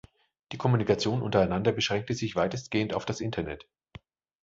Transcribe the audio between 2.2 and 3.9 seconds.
weitestgehend auf das Internet.